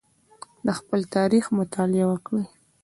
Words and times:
د 0.65 0.67
خپل 0.79 0.99
تاریخ 1.15 1.45
مطالعه 1.59 2.05
وکړئ. 2.09 2.45